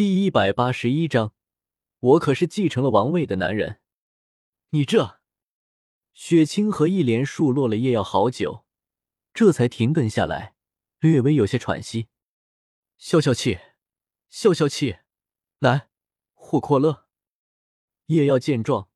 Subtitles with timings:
[0.00, 1.34] 第一百八十一章，
[1.98, 3.80] 我可是继承了王位的男人。
[4.70, 5.20] 你这……
[6.14, 8.64] 雪清河一连数落了叶耀好久，
[9.34, 10.54] 这才停顿下来，
[11.00, 12.08] 略微有些喘息。
[12.96, 13.58] 消消气，
[14.30, 15.00] 消消气，
[15.58, 15.90] 来，
[16.32, 17.04] 霍阔乐。
[18.06, 18.88] 叶耀见状，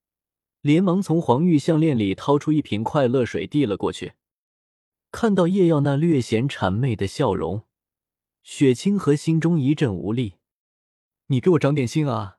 [0.63, 4.15] 连忙从黄玉项链里掏出一瓶快乐水递了过去。
[5.11, 7.67] 看到叶耀那略显谄媚的笑容，
[8.43, 10.37] 雪清河心中一阵无力。
[11.27, 12.39] 你给我长点心啊！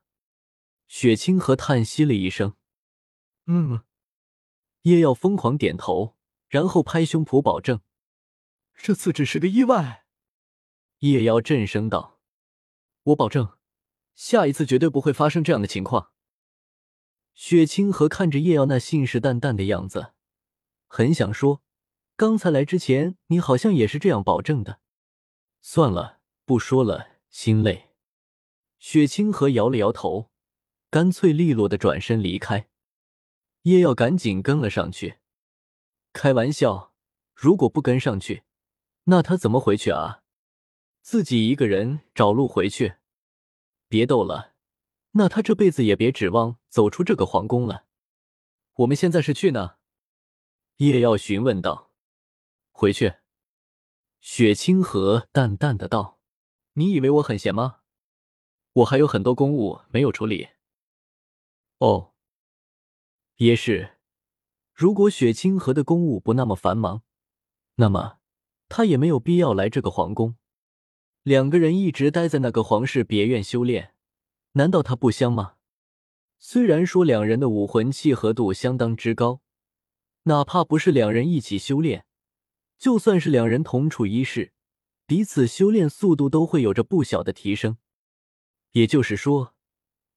[0.86, 2.54] 雪清河叹息了一声。
[3.46, 3.82] 嗯。
[4.82, 6.16] 叶耀疯狂点头，
[6.48, 7.80] 然后拍胸脯保证
[8.76, 10.06] ：“这次只是个意外。”
[11.00, 12.20] 叶耀震声道
[13.02, 13.58] ：“我保证，
[14.14, 16.12] 下一次绝对不会发生这样的情况。”
[17.34, 20.12] 雪清河看着叶耀那信誓旦旦的样子，
[20.86, 21.62] 很想说
[22.14, 24.80] ：“刚才来之前，你好像也是这样保证的。”
[25.60, 27.85] 算了，不说了，心累。
[28.88, 30.30] 雪清河摇了摇头，
[30.90, 32.68] 干脆利落的转身离开。
[33.62, 35.18] 叶耀赶紧跟了上去。
[36.12, 36.94] 开玩笑，
[37.34, 38.44] 如果不跟上去，
[39.06, 40.22] 那他怎么回去啊？
[41.02, 42.94] 自己一个人找路回去？
[43.88, 44.54] 别逗了。
[45.14, 47.86] 那他这辈子也别指望走出这个皇宫了。
[48.74, 49.78] 我们现在是去呢？
[50.76, 51.90] 叶耀询问道。
[52.70, 53.14] 回去。
[54.20, 56.20] 雪清河淡淡的道
[56.74, 57.80] ：“你以为我很闲吗？
[58.76, 60.48] 我还有很多公务没有处理。”
[61.78, 62.12] 哦，
[63.36, 63.92] 也是。
[64.74, 67.02] 如果雪清河的公务不那么繁忙，
[67.76, 68.18] 那么
[68.68, 70.36] 他也没有必要来这个皇宫。
[71.22, 73.94] 两个人一直待在那个皇室别院修炼。
[74.52, 75.54] 难道他不香吗？
[76.38, 79.40] 虽然说两人的武魂契合度相当之高，
[80.24, 82.04] 哪怕不是两人一起修炼，
[82.78, 84.52] 就算是两人同处一室，
[85.06, 87.78] 彼此修炼速度都会有着不小的提升。
[88.76, 89.54] 也就是说，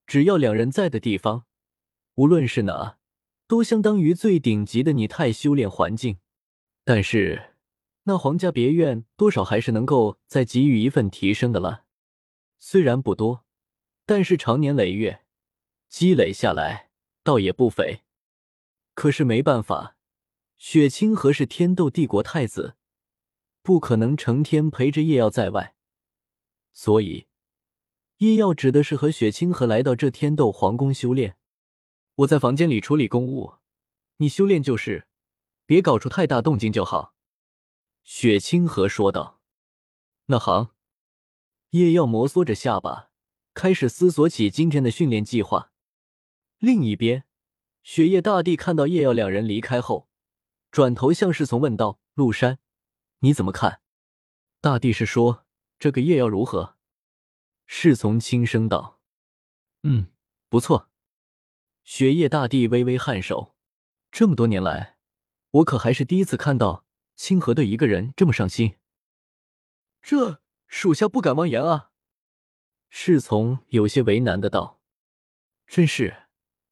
[0.06, 1.46] 只要两人在的地方，
[2.16, 2.98] 无论是哪，
[3.48, 6.18] 都相当于最顶级的拟态修炼环境。
[6.84, 7.54] 但是，
[8.04, 11.86] 那皇家别院多少还是能够再给予一份提升的了，
[12.58, 13.46] 虽然不多。
[14.06, 15.24] 但是长年累月
[15.88, 16.90] 积累下来，
[17.24, 18.02] 倒也不菲。
[18.94, 19.96] 可是没办法，
[20.58, 22.76] 雪清河是天斗帝国太子，
[23.62, 25.76] 不可能成天陪着叶耀在外，
[26.74, 27.28] 所以
[28.20, 31.38] 叶耀指的是和雪清河来到这天斗皇宫修炼。
[32.16, 33.56] 我在房间里处理公务，
[34.18, 35.08] 你修炼就是，
[35.66, 37.14] 别搞出太大动静就好。”
[38.04, 39.40] 雪清河说道。
[40.28, 40.76] “那好。”
[41.72, 43.10] 叶耀摩挲着下巴。
[43.54, 45.72] 开始思索起今天的训练计划。
[46.60, 47.26] 另一边，
[47.84, 50.08] 雪夜大帝看到叶耀两人离开后，
[50.72, 52.60] 转头向侍从问道：“陆山，
[53.20, 53.82] 你怎么看？”
[54.62, 55.46] 大帝是说
[55.78, 56.78] 这个叶耀如何？
[57.72, 59.00] 侍从轻声道
[59.84, 60.08] ：“嗯，
[60.50, 60.90] 不错。”
[61.86, 63.56] 雪夜大帝微微颔首
[64.12, 64.98] ：“这么多年来，
[65.52, 66.84] 我可还是第一次看到
[67.16, 68.78] 清河对一个人这么上心。
[70.02, 71.92] 这属下不敢妄言啊。”
[72.90, 74.82] 侍从有些为难的道
[75.68, 76.24] ：“真是，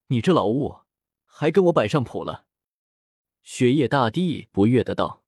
[0.07, 0.79] 你这老物
[1.25, 2.47] 还跟我摆上谱了。”
[3.43, 5.23] 雪夜大帝不悦的道：“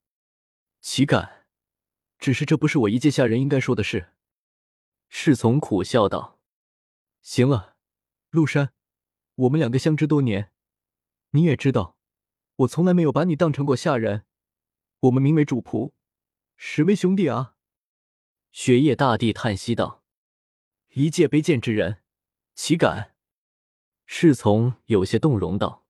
[0.82, 1.46] 岂敢？
[2.18, 4.14] 只是这不是我一介下人应该说的事。”
[5.10, 6.40] 侍从苦笑道
[7.22, 7.76] ：“行了，
[8.30, 8.74] 陆山，
[9.36, 10.52] 我们两个相知多年，
[11.32, 11.98] 你也知道，
[12.58, 14.26] 我从来没有把你当成过下人，
[15.02, 15.92] 我们名为主仆，
[16.56, 17.56] 实为兄弟啊。”
[18.52, 20.04] 雪夜大帝叹息道。
[20.94, 22.02] 一介卑贱之人，
[22.56, 23.16] 岂敢？
[24.06, 25.86] 侍从有些动容道。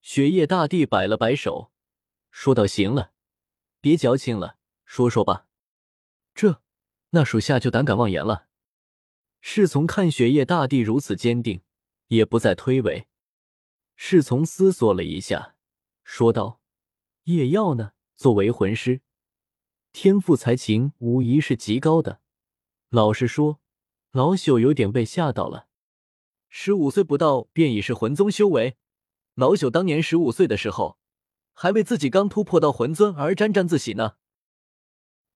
[0.00, 1.72] 雪夜大帝摆了摆手，
[2.30, 3.12] 说道：“行了，
[3.80, 5.48] 别矫情了，说说吧。”
[6.34, 6.62] 这，
[7.12, 8.48] 那属下就胆敢妄言了。
[9.40, 11.62] 侍从看雪夜大帝如此坚定，
[12.08, 13.06] 也不再推诿。
[13.96, 15.54] 侍从思索了一下，
[16.04, 16.60] 说道
[17.24, 17.92] ：“叶耀呢？
[18.14, 19.00] 作为魂师，
[19.92, 22.20] 天赋才情无疑是极高的。
[22.90, 23.60] 老实说。”
[24.12, 25.68] 老朽有点被吓到了，
[26.50, 28.76] 十五岁不到便已是魂宗修为。
[29.32, 30.98] 老朽当年十五岁的时候，
[31.54, 34.16] 还为自己刚突破到魂尊而沾沾自喜呢。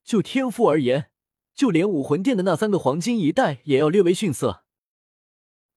[0.05, 1.11] 就天赋而言，
[1.57, 4.65] 就连武魂殿的那三个黄金一代也要略微逊色。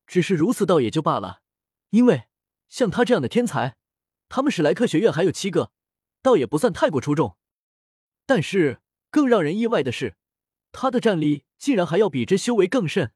[0.06, 1.42] 只是如此倒也就罢了，
[1.90, 2.26] 因为
[2.68, 3.78] 像他这样的天才，
[4.28, 5.72] 他们史莱克学院还有七个，
[6.22, 7.38] 倒也不算太过出众。
[8.28, 10.18] 但是更让人意外的是。
[10.72, 13.12] 他的战力竟然还要比之修为更甚。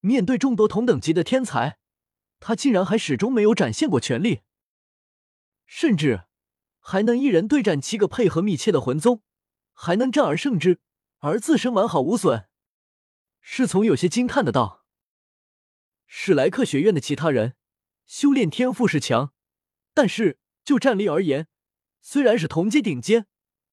[0.00, 1.78] 面对众多同等级的天才，
[2.40, 4.40] 他竟然还始终没有展现过全力，
[5.64, 6.24] 甚至
[6.80, 9.22] 还能一人对战七个配合密切的魂宗，
[9.72, 10.80] 还能战而胜之，
[11.24, 12.48] 而自身完好无损。
[13.40, 14.84] 侍从有些惊叹的道
[16.06, 17.56] ：“史莱克学院的其他人
[18.04, 19.32] 修炼天赋是强，
[19.94, 21.48] 但是就战力而言，
[22.02, 23.26] 虽然是同阶顶尖，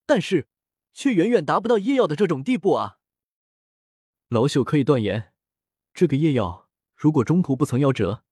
[0.06, 0.48] 但是
[0.94, 3.00] 却远远达不到叶耀的这种地步啊！”
[4.30, 5.34] 老朽可以断言，
[5.94, 8.24] 这个叶耀如果中途不曾夭折，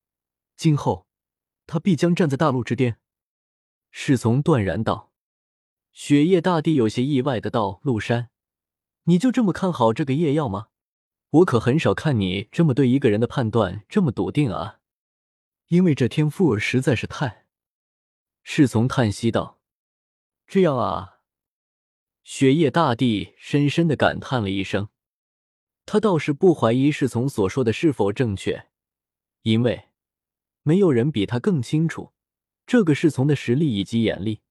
[0.56, 1.08] 今后
[1.68, 3.02] 他必将站在大陆之巅。
[3.92, 5.12] 侍从断然道。
[5.92, 8.30] 雪夜大帝有些意外的道：“陆山，
[9.10, 10.68] 你就这么看好这个夜药吗？
[11.32, 14.82] 我可很少看你这么对一个人的判断这么笃定啊！
[15.70, 17.48] 因为这天赋实在是太……”
[18.44, 19.60] 侍从叹息道
[20.46, 21.22] ：“这样啊。”
[22.22, 24.90] 雪夜大帝深深的感叹了一声，
[25.88, 28.68] 他倒是不怀疑侍从所说的是否正确，
[29.42, 29.90] 因为
[30.62, 32.14] 没有人比他更清楚
[32.68, 34.42] 这个侍从的实力以及眼力。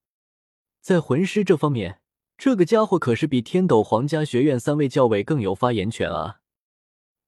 [0.81, 2.01] 在魂师这方面，
[2.39, 6.39] 这个家伙可是比天斗皇家学院三位教委更有发言权啊！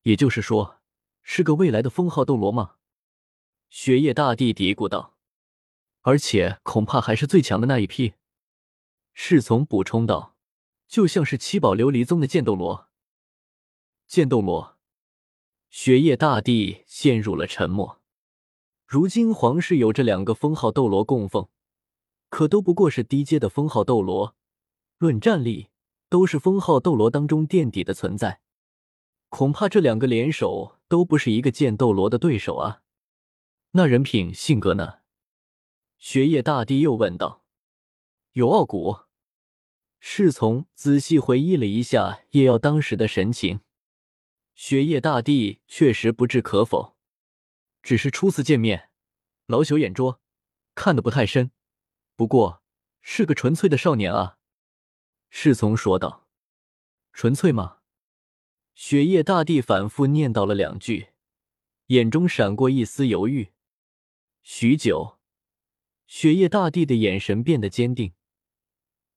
[0.02, 0.78] 也就是说，
[1.24, 2.76] 是个未来的封号斗罗吗？
[3.68, 5.16] 雪夜大帝嘀咕道。
[6.02, 8.14] 而且恐怕还是最强的那一批。
[9.12, 10.36] 侍从补充道
[10.86, 12.86] ：“就像是七宝琉璃宗的剑斗罗。”
[14.06, 14.78] 剑斗罗。
[15.70, 18.00] 雪夜大帝陷入了沉默。
[18.86, 21.48] 如今皇室有这两个封号斗罗供奉。
[22.28, 24.36] 可都不过是低阶的封号斗罗，
[25.00, 25.70] 论战力
[26.11, 28.43] 都是封号斗罗当中垫底的存在。
[29.31, 32.82] 恐怕这两个联手都不是一个剑斗罗的对手啊！
[33.70, 34.99] 那人品性格呢？
[35.97, 37.47] 雪夜大帝又问道。
[38.32, 39.05] 有傲骨。
[40.00, 43.61] 侍从仔细回忆了一下叶耀当时的神情，
[44.55, 46.99] 雪夜大帝确实不置可否。
[47.82, 48.91] 只是初次见面，
[49.47, 50.20] 老朽眼拙，
[50.75, 51.52] 看得不太深。
[52.17, 52.62] 不过
[53.00, 54.37] 是个纯粹的少年啊，
[55.30, 56.28] 侍从说道。
[57.12, 57.78] 纯粹吗？
[58.74, 61.08] 雪夜大帝反复念叨了两句，
[61.86, 63.52] 眼中闪过一丝犹豫。
[64.42, 65.18] 许久，
[66.06, 68.14] 雪夜大帝的眼神变得坚定，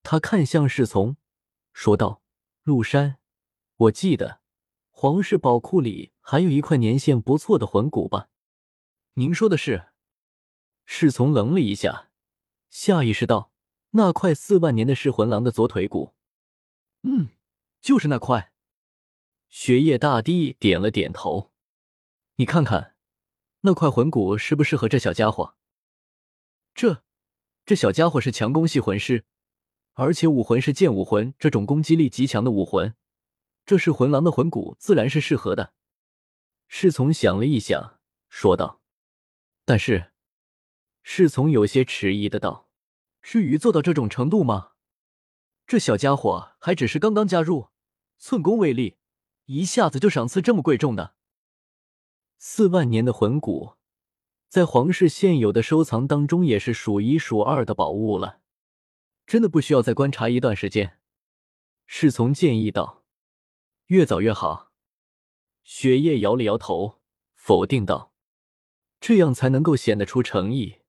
[0.02, 1.16] 他看向侍从，
[1.72, 2.22] 说道
[2.62, 3.18] ：“陆山，
[3.76, 4.40] 我记得
[4.90, 8.28] 皇室宝库里还有一块年限不错的魂骨吧？”
[9.14, 9.88] 您说的是？
[10.84, 12.10] 侍从愣了一下。
[12.68, 13.52] 下意识道
[13.96, 16.14] ：“那块四万年的噬魂狼的左腿骨，
[17.02, 17.28] 嗯，
[17.80, 18.52] 就是那块。”
[19.48, 21.52] 雪夜大帝点了点头
[22.36, 22.96] ：“你看看，
[23.60, 25.54] 那块魂骨适不适合这小家伙？
[26.74, 27.04] 这，
[27.64, 29.24] 这小家伙是强攻系魂师，
[29.92, 32.96] 而且武魂是剑武魂这种攻击力极强的武魂，
[33.64, 35.72] 这噬魂狼的魂骨自然是适合的。”
[36.66, 38.80] 侍从想了一想，说道
[39.64, 40.10] ：“但是。”
[41.06, 42.68] 侍从有些迟疑的道
[43.24, 44.72] ：“至于做到这种程度吗？
[45.66, 47.70] 这小家伙还只是刚刚加入，
[48.18, 48.98] 寸功未立，
[49.46, 51.14] 一下子就赏赐这么贵重的
[52.36, 53.76] 四万年的魂骨，
[54.50, 58.40] 在皇室现有的收藏当中也是数一数二的宝物了。
[59.26, 60.98] 真的不需要再观察一段时间？”
[61.88, 63.04] 侍从建议道
[63.88, 64.70] ：“越早越好。”
[65.64, 67.00] 雪夜摇了摇头，
[67.32, 68.12] 否定道
[69.00, 70.80] ：“这样才能够显得出诚意。”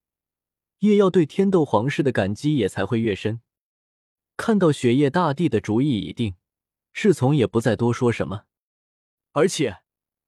[0.79, 3.41] 叶要对天斗皇室的感激也才会越深。
[4.37, 6.35] 看到雪夜大帝的主意已定，
[6.91, 8.45] 侍从也不再多说什么。
[9.31, 9.81] 而且，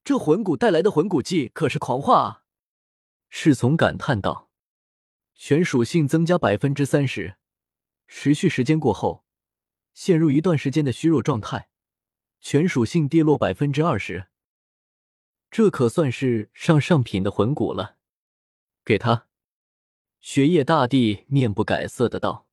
[0.03, 2.43] 这魂骨带来的魂骨技可是狂化啊！
[3.29, 4.49] 侍从感叹道
[5.35, 7.35] ：“全属性增加百分之三十，
[8.07, 9.25] 持续时间过后，
[9.93, 11.69] 陷入一段时间的虚弱状态，
[12.39, 14.27] 全属性跌落百分之二十。
[15.51, 17.97] 这可算是上上品的魂骨了。
[18.85, 19.26] 给他。”
[20.19, 22.47] 雪夜大帝面不改色的道：“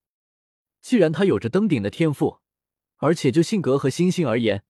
[0.80, 2.38] 既然他有着登顶的天赋，
[2.97, 4.64] 而且就性格和心性而言，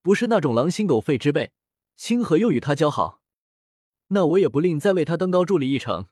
[0.00, 1.52] 不是那种狼心狗肺之辈，
[1.96, 3.20] 清河又与他交好，
[4.08, 6.06] 那我也不吝再为他登高助力一程。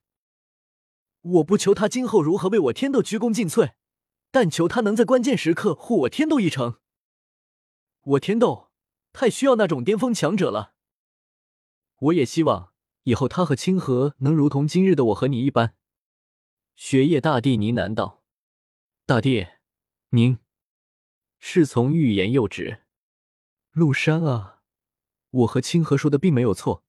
[1.23, 3.73] 我不求他今后如何为我天斗鞠躬尽瘁，
[4.31, 6.79] 但求他能在关键时刻护我天斗一程。
[8.03, 8.71] 我天斗
[9.15, 10.75] 太需要那种巅峰强者了。
[11.97, 12.73] 我也希望
[13.05, 15.75] 以后他和清河能如同今日的我和你一般。”
[16.77, 18.25] 雪夜大帝呢喃道
[19.07, 19.47] ：“大帝，
[20.11, 20.39] 您……”
[21.39, 22.83] 侍从欲言又止。
[23.71, 24.63] 陆山啊，
[25.31, 26.85] 我和清河说的并没有错，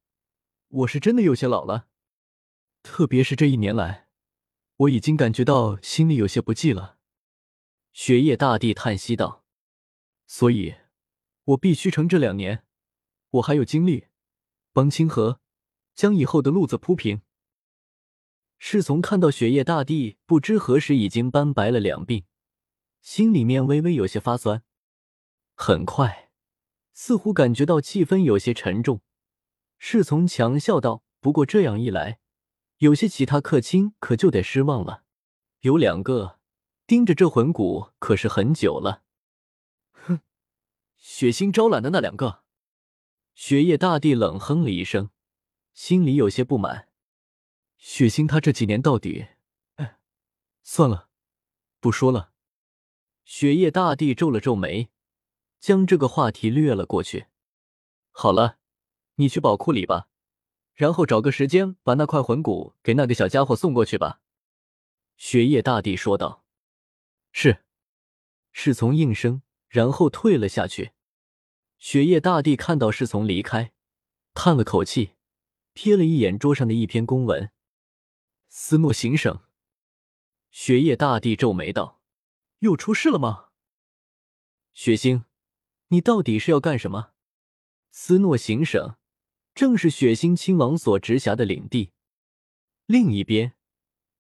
[0.70, 1.88] 我是真的有些老了，
[2.82, 4.08] 特别是这一年来，
[4.78, 6.98] 我已经感觉到心里有些不济了。
[7.94, 9.46] 雪夜大帝叹息道
[10.26, 10.76] ：“所以，
[11.44, 12.66] 我必须趁这两年，
[13.30, 14.08] 我还有精力，
[14.74, 15.40] 帮清河
[15.94, 17.22] 将以后的路子铺平。”
[18.58, 22.24] 侍从看到雪夜大帝不知何时已经斑白了两鬓，
[23.02, 24.64] 心里面微微有些发酸。
[25.54, 26.32] 很快，
[26.94, 29.02] 似乎感觉到气氛有些沉重。
[29.78, 32.20] 侍从强笑道：“不过这样一来，
[32.78, 35.04] 有些其他客卿可就得失望了。
[35.62, 36.40] 有两个
[36.88, 39.04] 盯着这魂骨可是很久了。”
[39.92, 40.22] 哼，
[40.98, 42.44] 血腥招揽的那两个。
[43.36, 45.10] 雪夜大帝冷哼了一声，
[45.74, 46.88] 心里有些不满。
[47.88, 49.28] 血腥他这几年到底……
[49.76, 50.00] 哎，
[50.64, 51.08] 算了，
[51.80, 52.34] 不说了。
[53.26, 54.90] 雪夜大帝皱了皱眉，
[55.60, 57.28] 将这个话题略了过去。
[58.10, 58.58] 好了。
[59.18, 60.10] 你去宝库里吧，
[60.74, 64.20] 然后找个时间把那块魂骨给那个小家伙送过去吧。”
[65.16, 66.44] 雪夜大帝说道。
[67.32, 67.64] “是。”
[68.52, 70.92] 侍从应声，然后退了下去。
[71.78, 73.72] 雪夜大帝看到侍从离开，
[74.34, 75.12] 叹了口气，
[75.76, 77.52] 瞥了一眼桌上的一篇公文。
[78.58, 79.42] 斯诺行省。
[80.50, 82.02] 雪夜大帝皱眉道
[82.60, 83.50] ：“又出事了吗？”
[84.74, 85.26] 雪星，
[85.90, 87.12] 你到底是要干什么？
[87.92, 88.96] 斯诺行省。
[89.54, 91.92] 正是雪星亲王所直辖的领地。
[92.86, 93.56] 另一边，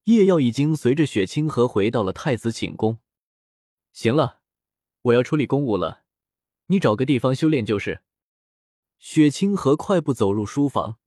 [0.03, 2.99] 夜耀已经随着雪清河回到了太子寝宫。
[3.93, 4.41] 行了，
[5.03, 6.03] 我要处理公务了，
[6.65, 8.03] 你找个地方修炼就是。
[8.99, 10.99] 雪清河快步走入书房，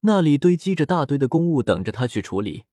[0.00, 2.64] 那里堆积着大堆的公务等着他去处理。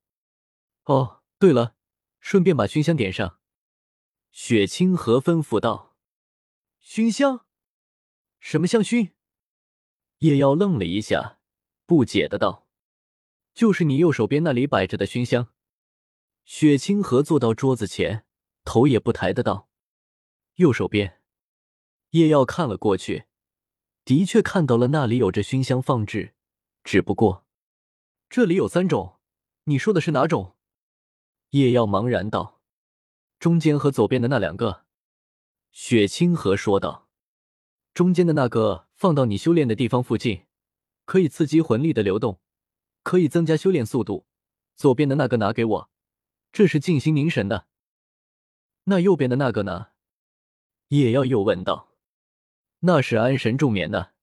[0.86, 1.76] 哦，对了，
[2.20, 3.40] 顺便把熏香点上。
[4.32, 5.96] 雪清河吩咐道
[6.80, 7.46] ：“熏香？
[8.40, 9.12] 什么香薰？”
[10.20, 11.40] 叶妖愣了一下，
[11.86, 12.68] 不解的道
[13.54, 15.50] ：“就是你右手边那里摆着的熏香。”
[16.46, 18.26] 雪清河坐到桌子前，
[18.64, 19.70] 头也不抬的道
[20.56, 21.22] ：“右手边。”
[22.12, 23.26] 叶耀看了过去，
[24.06, 26.36] 的确看到了那里有着熏香放置，
[26.88, 27.46] 只不过
[28.30, 29.20] 这里有三种，
[29.66, 30.56] 你说的是哪种？
[31.50, 32.62] 叶耀茫然道
[33.40, 34.86] ：“中间和左边的那两个。”
[35.70, 37.10] 雪清河说道
[37.94, 40.48] ：“中间的那个。”放到你修炼的地方附近，
[41.04, 42.40] 可以刺激魂力的流动，
[43.04, 44.26] 可以增加修炼速度。
[44.76, 45.90] 左边的那个拿给我，
[46.54, 47.68] 这是静心凝神的。
[48.86, 49.90] 那右边的那个呢？
[50.88, 51.90] 叶耀又问道。
[52.80, 54.14] 那是安神助眠的。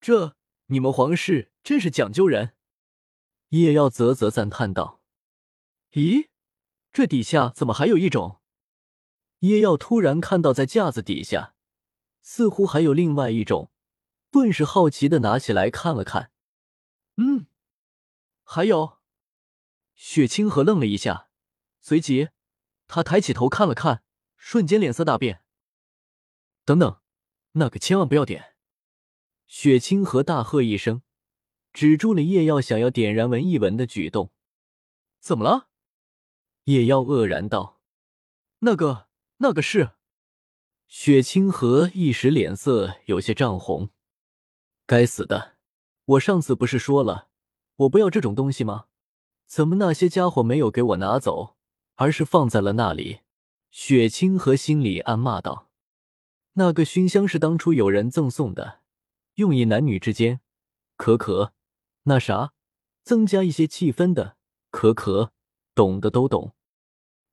[0.00, 0.36] 这
[0.70, 2.54] 你们皇室真是讲究人。
[3.50, 5.00] 叶耀啧啧赞叹道。
[5.92, 6.28] 咦，
[6.92, 8.40] 这底下怎么还有一种？
[9.40, 11.54] 叶耀突然看到在架子底下。
[12.20, 13.70] 似乎还有另外一种，
[14.30, 16.30] 顿时好奇的拿起来看了看。
[17.16, 17.46] 嗯，
[18.44, 18.98] 还有。
[19.94, 21.30] 雪清河愣了一下，
[21.80, 22.28] 随即
[22.86, 24.02] 他抬起头看了看，
[24.36, 25.42] 瞬间脸色大变。
[26.66, 27.00] 等等，
[27.52, 28.57] 那个千万不要点！
[29.48, 31.00] 雪清河大喝一声，
[31.72, 34.30] 止住了叶耀想要点燃文一文的举动。
[35.20, 35.68] 怎么了？
[36.64, 37.80] 叶耀愕然道
[38.60, 39.92] ：“那个，那个是。”
[40.86, 43.88] 雪清河一时脸色有些涨红，
[44.86, 45.56] 该死的！
[46.04, 47.28] 我上次不是说了，
[47.76, 48.86] 我不要这种东西吗？
[49.46, 51.56] 怎么那些家伙没有给我拿走，
[51.94, 53.20] 而是放在了那里？
[53.70, 55.70] 雪清河心里暗骂道
[56.54, 58.80] ：“那个熏香是当初有人赠送的，
[59.38, 60.40] 用以男女之间，
[60.96, 61.54] 可可，
[62.02, 62.52] 那啥，
[63.04, 64.36] 增加一些气氛的，
[64.70, 65.32] 可可，
[65.76, 66.56] 懂的都懂。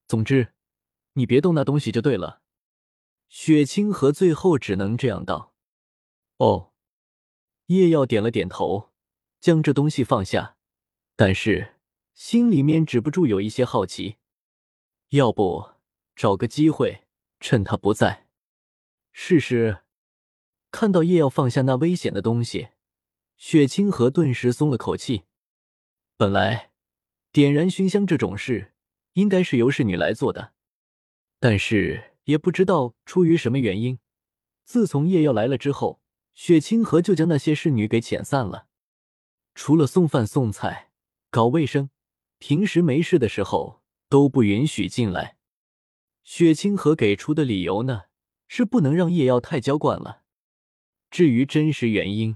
[0.08, 0.54] 总之，
[1.14, 2.44] 你别动那东西就对了。”
[3.28, 5.56] 雪清河最后只能这样道
[6.38, 6.72] ：“哦。”
[7.68, 8.92] 叶耀点了点头，
[9.40, 10.58] 将这东西放下，
[11.16, 11.78] 但是
[12.14, 14.18] 心里面止不住有一些好奇。
[15.10, 15.72] 要不
[16.16, 17.08] 找个机会，
[17.40, 18.28] 趁他不在，
[19.12, 19.85] 试试。
[20.76, 22.68] 看到叶耀放下那危险的东西，
[23.38, 25.24] 雪清河顿时松了口气。
[26.18, 26.72] 本来
[27.32, 28.74] 点燃熏香这种事
[29.14, 30.52] 应该是由侍女来做的，
[31.40, 32.12] 但是。
[32.26, 34.00] 也不知道出于什么原因，
[34.64, 36.02] 自从叶耀来了之后，
[36.34, 38.66] 雪清河就将那些侍女给遣散了。
[39.54, 40.92] 除了送饭送菜、
[41.30, 41.92] 搞卫生，
[42.40, 45.38] 平时没事的时候都不允许进来。
[46.24, 48.06] 雪清河给出的理由呢，
[48.48, 50.24] 是不能让叶耀太娇惯了。
[51.16, 52.36] 至于真实原因，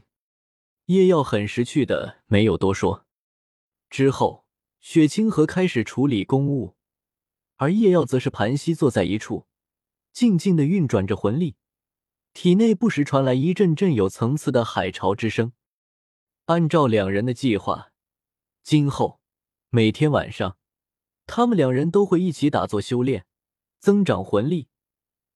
[0.85, 3.05] 叶耀很识趣的没有多说。
[3.89, 4.45] 之后，
[4.79, 6.77] 雪清河开始处理公务，
[7.57, 9.47] 而叶耀则是盘膝坐在一处。
[10.13, 11.57] 静静的运转着魂力，
[12.31, 15.51] 体内不时传来一阵阵有层次的海潮之声。
[16.45, 17.91] 按照两人的计划，
[18.63, 19.19] 今后
[19.67, 20.57] 每天晚上，
[21.25, 23.25] 他们两人都会一起打坐修炼，
[23.79, 24.69] 增长魂力。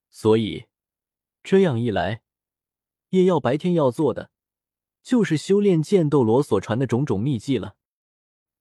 [0.10, 0.68] 所以，
[1.44, 2.22] 这样一来，
[3.14, 4.32] 叶耀白天要做的，
[5.04, 7.76] 就是修炼剑斗罗所传的种种秘技了。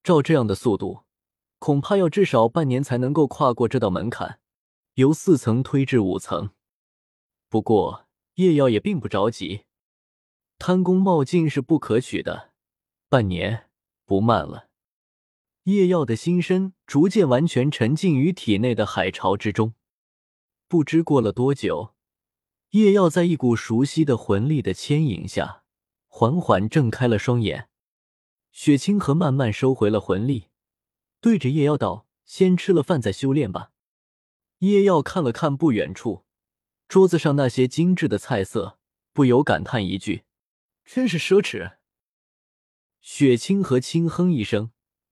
[0.02, 1.04] 照这样的速度，
[1.58, 4.40] 恐怕要至少半年才能够跨过这道门槛。
[4.94, 6.50] 由四层推至五层，
[7.48, 9.62] 不过叶耀也并不着急，
[10.58, 12.50] 贪功冒进是不可取的，
[13.08, 13.70] 半年
[14.04, 14.68] 不慢了。
[15.62, 19.72] 叶耀的心神逐渐完全沉浸于体内的海潮之中，
[20.68, 21.94] 不知过了多久，
[22.72, 25.62] 叶耀在一股熟悉的魂力的牵引下，
[26.08, 27.68] 缓缓睁开了双眼。
[28.50, 30.48] 雪清河慢慢收回了魂力，
[31.20, 33.72] 对着叶耀道：“先吃了饭再修炼吧。”
[34.60, 36.24] 叶耀看了看不远处
[36.88, 38.78] 桌子上那些精致的菜色，
[39.12, 40.24] 不由感叹一句
[40.86, 41.76] ：“真是奢侈。”
[43.02, 44.70] 雪清河轻哼一声。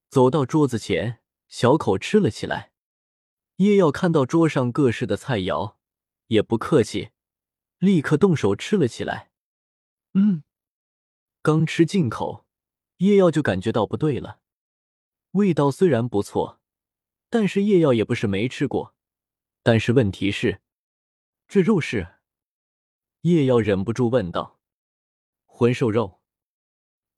[0.08, 2.72] 走到桌子前，小口吃了起来。
[3.56, 5.74] 叶耀看到桌上各式的菜肴，
[6.28, 7.10] 也不客气，
[7.80, 9.30] 立刻动手吃了起来。
[10.12, 10.44] 嗯，
[11.40, 12.44] 刚吃进口，
[12.98, 14.40] 叶耀就感觉到不对了。
[15.32, 16.60] 味道虽然不错，
[17.30, 18.94] 但是叶耀也不是没吃过。
[19.62, 20.60] 但是问题是，
[21.48, 22.16] 这肉是？
[23.22, 24.60] 叶耀忍不住问道。
[25.46, 26.20] 魂兽肉。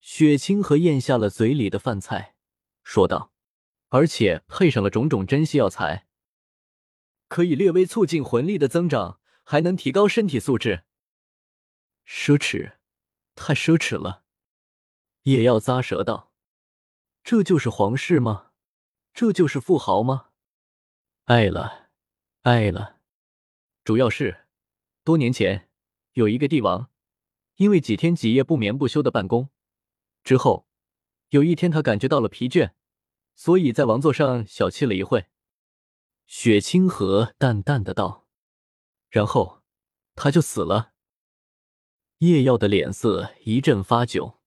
[0.00, 2.36] 雪清河咽下了嘴里的饭菜。
[2.84, 3.32] 说道，
[3.88, 6.06] 而且配上了种种珍稀药材，
[7.26, 10.84] 可以略微促进魂力的增长，还能提高身体素质。
[12.06, 12.76] 奢侈，
[13.34, 14.24] 太奢侈了！
[15.22, 16.32] 也要咂舌道
[17.22, 18.52] ：“这就是皇室吗？
[19.14, 20.30] 这就是富豪吗？
[21.24, 21.90] 爱了，
[22.42, 23.00] 爱了！
[23.84, 24.46] 主要是，
[25.04, 25.70] 多年前
[26.12, 26.90] 有一个帝王，
[27.56, 29.50] 因为几天几夜不眠不休的办公，
[30.24, 30.68] 之后。”
[31.32, 32.72] 有一天，他感觉到了疲倦，
[33.34, 35.28] 所以在王座上小憩了一会。
[36.26, 38.21] 雪清河淡淡的道
[39.12, 39.62] ：“然后
[40.16, 40.94] 他就死了。”
[42.18, 44.38] 叶耀的脸色一阵发窘。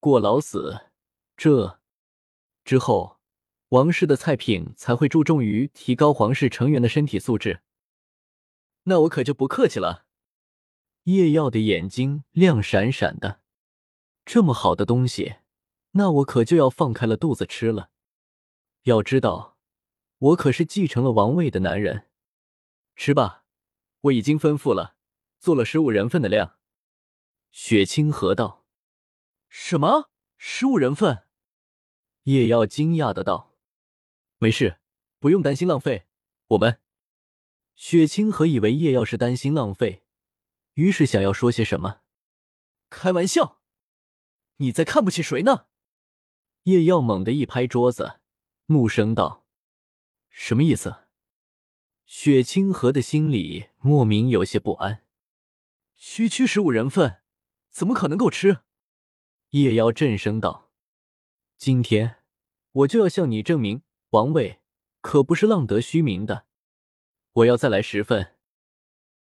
[0.00, 0.86] 过劳死，
[1.36, 1.78] 这
[2.64, 3.18] 之后，
[3.68, 7.60] 王室的菜品才会注重于提高皇室成员的身体素质。
[8.84, 10.06] 那我可就不客气了。
[11.04, 13.40] 叶耀的眼睛亮闪闪的，
[14.24, 15.36] 这么好的东西。
[15.92, 17.90] 那我可就要放开了肚子吃了。
[18.84, 19.56] 要知道，
[20.18, 22.08] 我可是继承了王位的男人。
[22.96, 23.41] 吃吧，
[24.02, 24.96] 我已经吩咐了，
[25.38, 26.58] 做了十五人份的量。
[27.50, 28.66] 雪清河道
[29.48, 30.10] ：“什么？
[30.36, 31.26] 十五人份？”
[32.24, 33.54] 叶耀惊讶的道
[34.38, 34.80] ：“没事，
[35.18, 36.06] 不用担心浪费。
[36.48, 36.80] 我们……”
[37.74, 40.04] 雪清河以为叶耀是担心浪费，
[40.74, 42.00] 于是想要说些什么。
[42.90, 43.60] 开玩笑，
[44.56, 45.66] 你在看不起谁呢？
[46.64, 48.20] 叶耀猛地一拍桌子，
[48.66, 49.46] 怒声道
[50.28, 51.01] ：“什么意思？”
[52.14, 55.02] 雪清河的心里莫名有些不安。
[55.96, 57.22] 区区十五人份，
[57.70, 58.58] 怎么可能够吃？
[59.52, 60.70] 叶妖震声道
[61.56, 62.16] ：“今天
[62.72, 64.60] 我就要向你证明，王位
[65.00, 66.44] 可不是浪得虚名的。
[67.32, 68.36] 我要再来十份，